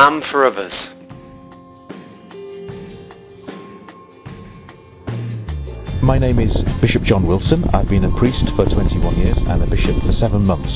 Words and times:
man 0.00 0.22
for 0.22 0.46
others. 0.46 0.88
My 6.02 6.16
name 6.16 6.38
is 6.38 6.56
Bishop 6.80 7.02
John 7.02 7.26
Wilson. 7.26 7.68
I've 7.74 7.88
been 7.88 8.04
a 8.04 8.18
priest 8.18 8.46
for 8.56 8.64
21 8.64 9.18
years 9.18 9.36
and 9.36 9.62
a 9.62 9.66
bishop 9.66 10.00
for 10.00 10.12
seven 10.12 10.46
months. 10.46 10.72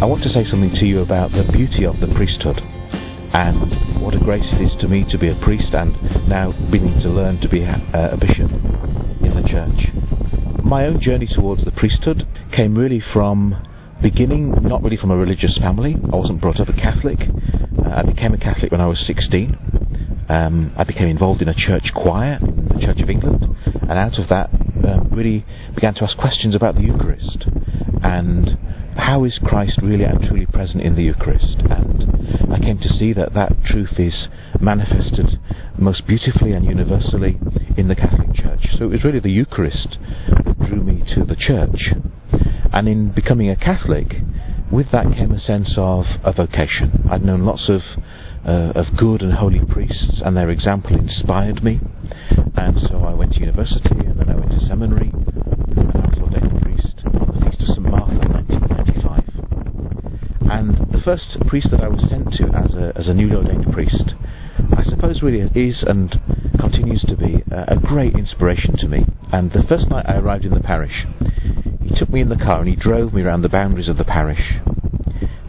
I 0.00 0.06
want 0.06 0.22
to 0.22 0.30
say 0.30 0.46
something 0.46 0.70
to 0.70 0.86
you 0.86 1.02
about 1.02 1.32
the 1.32 1.44
beauty 1.52 1.84
of 1.84 2.00
the 2.00 2.06
priesthood 2.06 2.62
and 3.34 4.00
what 4.00 4.14
a 4.14 4.18
grace 4.18 4.50
it 4.54 4.62
is 4.62 4.74
to 4.80 4.88
me 4.88 5.04
to 5.10 5.18
be 5.18 5.28
a 5.28 5.34
priest 5.34 5.74
and 5.74 5.92
now 6.26 6.52
beginning 6.70 6.98
to 7.00 7.10
learn 7.10 7.38
to 7.42 7.48
be 7.50 7.60
a, 7.60 7.74
uh, 7.92 8.12
a 8.12 8.16
bishop 8.16 8.50
in 8.50 9.32
the 9.34 9.46
church. 9.46 9.92
My 10.64 10.86
own 10.86 11.00
journey 11.00 11.26
towards 11.26 11.66
the 11.66 11.72
priesthood 11.72 12.26
came 12.50 12.78
really 12.78 13.02
from 13.12 13.62
beginning, 14.02 14.50
not 14.62 14.82
really 14.82 14.96
from 14.96 15.10
a 15.10 15.16
religious 15.16 15.56
family. 15.58 15.96
I 16.12 16.16
wasn't 16.16 16.40
brought 16.40 16.60
up 16.60 16.68
a 16.68 16.72
Catholic. 16.72 17.20
I 17.94 18.02
became 18.02 18.34
a 18.34 18.38
Catholic 18.38 18.72
when 18.72 18.80
I 18.80 18.86
was 18.86 19.02
16. 19.06 20.26
Um, 20.28 20.72
I 20.76 20.84
became 20.84 21.08
involved 21.08 21.42
in 21.42 21.48
a 21.48 21.54
church 21.54 21.92
choir 21.94 22.38
in 22.40 22.68
the 22.68 22.80
Church 22.86 23.00
of 23.00 23.10
England, 23.10 23.44
and 23.64 23.92
out 23.92 24.18
of 24.18 24.28
that, 24.28 24.50
um, 24.52 25.08
really 25.12 25.44
began 25.74 25.94
to 25.94 26.04
ask 26.04 26.16
questions 26.16 26.54
about 26.54 26.74
the 26.74 26.82
Eucharist 26.82 27.46
and 28.02 28.58
how 28.96 29.24
is 29.24 29.38
Christ 29.42 29.78
really 29.82 30.04
and 30.04 30.20
truly 30.22 30.46
present 30.46 30.82
in 30.82 30.96
the 30.96 31.02
Eucharist? 31.02 31.56
And 31.70 32.52
I 32.52 32.58
came 32.58 32.78
to 32.78 32.88
see 32.88 33.12
that 33.14 33.32
that 33.34 33.64
truth 33.64 33.98
is 33.98 34.28
manifested 34.60 35.40
most 35.78 36.06
beautifully 36.06 36.52
and 36.52 36.64
universally 36.64 37.38
in 37.76 37.88
the 37.88 37.94
Catholic 37.94 38.34
Church. 38.34 38.66
So 38.78 38.84
it 38.84 38.90
was 38.90 39.04
really 39.04 39.20
the 39.20 39.30
Eucharist 39.30 39.98
that 40.28 40.58
drew 40.58 40.82
me 40.82 41.02
to 41.14 41.24
the 41.24 41.36
Church. 41.36 41.94
And 42.72 42.88
in 42.88 43.12
becoming 43.12 43.50
a 43.50 43.56
Catholic, 43.56 44.16
with 44.72 44.90
that 44.90 45.04
came 45.14 45.30
a 45.32 45.40
sense 45.40 45.74
of 45.76 46.06
a 46.24 46.32
vocation. 46.32 47.06
I'd 47.10 47.22
known 47.22 47.44
lots 47.44 47.68
of 47.68 47.82
uh, 48.44 48.72
of 48.74 48.96
good 48.96 49.22
and 49.22 49.34
holy 49.34 49.60
priests, 49.64 50.20
and 50.24 50.36
their 50.36 50.50
example 50.50 50.96
inspired 50.96 51.62
me. 51.62 51.78
And 52.56 52.80
so 52.88 53.04
I 53.04 53.12
went 53.12 53.34
to 53.34 53.40
university, 53.40 53.94
and 53.94 54.18
then 54.18 54.30
I 54.30 54.34
went 54.34 54.50
to 54.52 54.66
seminary, 54.66 55.10
and 55.12 55.92
I 55.94 56.08
was 56.08 56.18
ordained 56.18 56.56
a 56.56 56.60
priest 56.60 57.02
on 57.04 57.38
the 57.38 57.44
feast 57.44 57.60
of 57.60 57.68
St 57.68 57.82
Martha 57.82 58.12
in 58.12 58.32
1995. 58.32 59.22
And 60.50 60.92
the 60.92 61.00
first 61.04 61.38
priest 61.46 61.70
that 61.70 61.80
I 61.80 61.88
was 61.88 62.00
sent 62.08 62.32
to 62.34 62.44
as 62.56 62.74
a 62.74 62.92
as 62.96 63.08
a 63.08 63.14
newly 63.14 63.36
ordained 63.36 63.70
priest, 63.72 64.14
I 64.76 64.82
suppose 64.84 65.22
really 65.22 65.40
is 65.54 65.82
and 65.86 66.18
continues 66.58 67.02
to 67.02 67.16
be 67.16 67.44
a, 67.50 67.74
a 67.74 67.76
great 67.76 68.14
inspiration 68.14 68.76
to 68.78 68.88
me. 68.88 69.06
And 69.32 69.52
the 69.52 69.62
first 69.68 69.88
night 69.88 70.06
I 70.08 70.16
arrived 70.16 70.44
in 70.44 70.54
the 70.54 70.60
parish, 70.60 71.06
he 71.82 71.98
took 71.98 72.10
me 72.10 72.20
in 72.20 72.28
the 72.28 72.36
car 72.36 72.60
and 72.60 72.68
he 72.68 72.76
drove 72.76 73.12
me 73.12 73.22
round 73.22 73.44
the 73.44 73.48
boundaries 73.48 73.88
of 73.88 73.98
the 73.98 74.04
parish. 74.04 74.54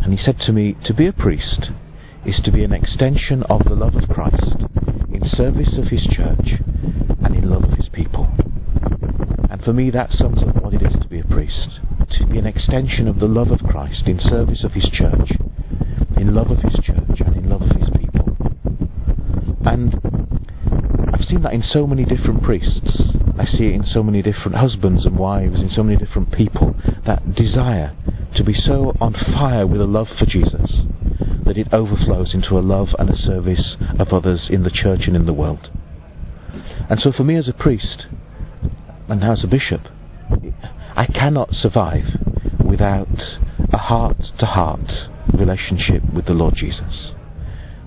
And 0.01 0.11
he 0.11 0.23
said 0.23 0.39
to 0.45 0.51
me, 0.51 0.75
to 0.85 0.93
be 0.93 1.07
a 1.07 1.13
priest 1.13 1.69
is 2.25 2.39
to 2.43 2.51
be 2.51 2.63
an 2.63 2.73
extension 2.73 3.43
of 3.43 3.63
the 3.65 3.75
love 3.75 3.95
of 3.95 4.09
Christ 4.09 4.55
in 5.13 5.27
service 5.35 5.77
of 5.77 5.87
his 5.87 6.05
church 6.11 6.59
and 7.23 7.35
in 7.35 7.49
love 7.49 7.63
of 7.63 7.77
his 7.77 7.89
people. 7.89 8.29
And 9.49 9.61
for 9.63 9.73
me, 9.73 9.91
that 9.91 10.11
sums 10.11 10.41
up 10.43 10.61
what 10.61 10.73
it 10.73 10.81
is 10.81 10.93
to 11.01 11.07
be 11.07 11.19
a 11.19 11.23
priest 11.23 11.79
to 12.19 12.27
be 12.27 12.37
an 12.37 12.45
extension 12.45 13.07
of 13.07 13.19
the 13.19 13.27
love 13.27 13.51
of 13.51 13.59
Christ 13.59 14.03
in 14.05 14.19
service 14.19 14.63
of 14.63 14.73
his 14.73 14.87
church, 14.91 15.31
in 16.17 16.35
love 16.35 16.51
of 16.51 16.59
his 16.59 16.73
church 16.83 17.19
and 17.19 17.35
in 17.35 17.49
love 17.49 17.61
of 17.63 17.75
his 17.75 17.89
people. 17.97 18.37
And 19.65 20.22
I've 21.23 21.29
seen 21.29 21.43
that 21.43 21.53
in 21.53 21.63
so 21.63 21.87
many 21.87 22.03
different 22.03 22.43
priests. 22.43 23.01
I 23.39 23.45
see 23.45 23.67
it 23.67 23.75
in 23.75 23.85
so 23.85 24.03
many 24.03 24.21
different 24.21 24.57
husbands 24.57 25.05
and 25.05 25.17
wives, 25.17 25.55
in 25.61 25.69
so 25.69 25.81
many 25.81 25.97
different 25.97 26.33
people, 26.33 26.75
that 27.05 27.33
desire 27.33 27.95
to 28.35 28.43
be 28.43 28.53
so 28.53 28.93
on 28.99 29.13
fire 29.13 29.65
with 29.65 29.79
a 29.79 29.85
love 29.85 30.09
for 30.19 30.25
Jesus 30.25 30.69
that 31.45 31.57
it 31.57 31.69
overflows 31.71 32.33
into 32.33 32.57
a 32.57 32.59
love 32.59 32.89
and 32.99 33.09
a 33.09 33.15
service 33.15 33.77
of 33.99 34.11
others 34.11 34.49
in 34.49 34.63
the 34.63 34.69
church 34.69 35.07
and 35.07 35.15
in 35.15 35.25
the 35.25 35.31
world. 35.31 35.69
And 36.89 36.99
so 36.99 37.13
for 37.13 37.23
me 37.23 37.37
as 37.37 37.47
a 37.47 37.53
priest, 37.53 38.05
and 39.07 39.21
now 39.21 39.31
as 39.31 39.45
a 39.45 39.47
bishop, 39.47 39.81
I 40.95 41.05
cannot 41.05 41.53
survive 41.53 42.17
without 42.65 43.37
a 43.71 43.77
heart 43.77 44.21
to 44.39 44.45
heart 44.45 44.91
relationship 45.33 46.03
with 46.13 46.25
the 46.25 46.33
Lord 46.33 46.55
Jesus. 46.55 47.11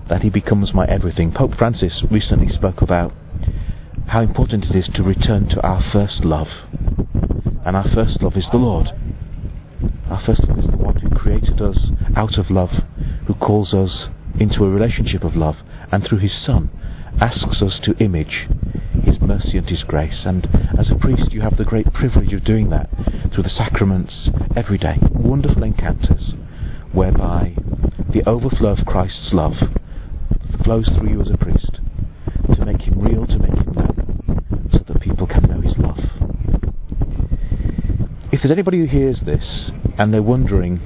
That 0.09 0.23
he 0.23 0.31
becomes 0.31 0.73
my 0.73 0.85
everything. 0.87 1.31
Pope 1.31 1.55
Francis 1.55 2.01
recently 2.09 2.49
spoke 2.49 2.81
about 2.81 3.13
how 4.07 4.21
important 4.21 4.65
it 4.65 4.75
is 4.75 4.89
to 4.95 5.03
return 5.03 5.49
to 5.49 5.61
our 5.61 5.83
first 5.91 6.23
love. 6.23 6.47
And 7.65 7.75
our 7.75 7.87
first 7.93 8.21
love 8.21 8.37
is 8.37 8.47
the 8.51 8.57
Lord. 8.57 8.87
Our 10.09 10.21
first 10.25 10.47
love 10.47 10.59
is 10.59 10.67
the 10.67 10.77
one 10.77 10.95
who 10.95 11.09
created 11.09 11.61
us 11.61 11.77
out 12.15 12.37
of 12.37 12.49
love, 12.49 12.69
who 13.27 13.33
calls 13.35 13.73
us 13.73 14.07
into 14.39 14.63
a 14.63 14.69
relationship 14.69 15.23
of 15.23 15.35
love, 15.35 15.55
and 15.91 16.07
through 16.07 16.19
his 16.19 16.31
Son 16.45 16.69
asks 17.19 17.61
us 17.61 17.79
to 17.83 17.97
image 17.97 18.47
his 19.03 19.19
mercy 19.19 19.57
and 19.57 19.67
his 19.67 19.83
grace. 19.83 20.23
And 20.25 20.47
as 20.79 20.89
a 20.89 20.95
priest, 20.95 21.33
you 21.33 21.41
have 21.41 21.57
the 21.57 21.65
great 21.65 21.91
privilege 21.93 22.31
of 22.31 22.45
doing 22.45 22.69
that 22.69 22.89
through 23.33 23.43
the 23.43 23.49
sacraments 23.49 24.29
every 24.55 24.77
day. 24.77 24.97
Wonderful 25.11 25.63
encounters 25.63 26.33
whereby 26.93 27.55
the 28.13 28.23
overflow 28.27 28.69
of 28.69 28.85
Christ's 28.85 29.33
love 29.33 29.55
flows 30.63 30.87
through 30.97 31.09
you 31.09 31.21
as 31.21 31.29
a 31.29 31.37
priest 31.37 31.81
to 32.55 32.65
make 32.65 32.81
him 32.81 32.99
real, 32.99 33.25
to 33.25 33.37
make 33.37 33.53
him 33.53 33.73
known, 33.73 34.69
so 34.71 34.79
that 34.87 35.01
people 35.01 35.27
can 35.27 35.43
know 35.43 35.61
his 35.61 35.77
love. 35.77 35.99
If 38.37 38.43
there's 38.43 38.51
anybody 38.51 38.77
who 38.77 38.85
hears 38.85 39.19
this 39.25 39.71
and 39.97 40.13
they're 40.13 40.21
wondering, 40.21 40.79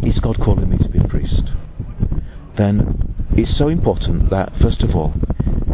is 0.00 0.20
God 0.20 0.36
calling 0.38 0.70
me 0.70 0.78
to 0.78 0.88
be 0.88 1.00
a 1.00 1.08
priest? 1.08 1.50
Then 2.56 3.16
it's 3.32 3.58
so 3.58 3.66
important 3.66 4.30
that, 4.30 4.52
first 4.62 4.80
of 4.82 4.94
all, 4.94 5.12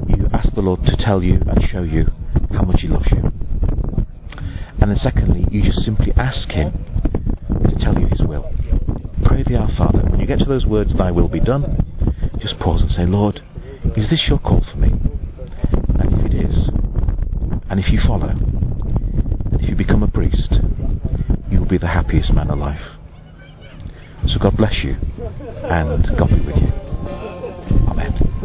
you 0.09 0.29
ask 0.33 0.55
the 0.55 0.63
Lord 0.63 0.83
to 0.87 0.97
tell 0.97 1.23
you 1.23 1.43
and 1.47 1.63
show 1.71 1.83
you 1.83 2.07
how 2.53 2.63
much 2.63 2.81
He 2.81 2.89
loves 2.89 3.05
you. 3.11 3.31
And 4.81 4.91
then 4.91 4.99
secondly, 5.03 5.45
you 5.51 5.63
just 5.63 5.85
simply 5.85 6.11
ask 6.17 6.49
Him 6.49 6.73
to 7.69 7.85
tell 7.85 8.01
you 8.01 8.07
His 8.07 8.23
will. 8.23 8.51
Pray 9.27 9.43
the 9.43 9.57
Our 9.57 9.71
Father. 9.77 9.99
When 10.09 10.21
you 10.21 10.27
get 10.27 10.39
to 10.39 10.47
those 10.47 10.65
words, 10.65 10.95
Thy 10.97 11.11
will 11.11 11.29
be 11.29 11.39
done, 11.41 11.85
just 12.41 12.59
pause 12.61 12.81
and 12.81 12.91
say, 12.91 13.05
Lord, 13.05 13.43
is 13.95 14.09
this 14.09 14.23
your 14.27 14.39
call 14.39 14.65
for 14.65 14.79
me? 14.79 14.89
And 14.89 16.15
if 16.15 16.33
it 16.33 16.51
is, 16.51 16.69
and 17.69 17.79
if 17.79 17.93
you 17.93 18.01
follow, 18.07 18.58
if 19.61 19.69
you 19.69 19.77
become 19.77 20.03
a 20.03 20.09
priest, 20.09 20.53
you'll 21.51 21.67
be 21.67 21.79
the 21.79 21.89
happiest 21.89 22.33
man 22.33 22.49
alive. 22.51 22.81
So 24.29 24.39
God 24.39 24.57
bless 24.57 24.85
you, 24.85 24.97
and 25.65 26.07
God 26.17 26.29
be 26.29 26.41
with 26.41 26.57
you. 26.57 26.73
Amen. 27.89 28.45